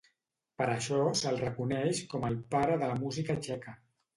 [0.61, 3.79] Per això, se'l reconeix com el pare de la música txeca.